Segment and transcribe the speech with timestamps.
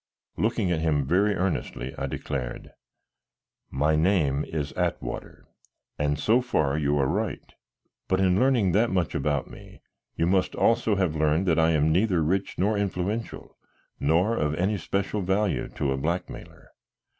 [0.35, 2.71] Looking at him very earnestly, I declared:
[3.69, 5.45] "My name is Atwater,
[5.99, 7.53] and so far you are right,
[8.07, 9.83] but in learning that much about me
[10.15, 13.59] you must also have learned that I am neither rich nor influential,
[13.99, 16.71] nor of any special value to a blackmailer.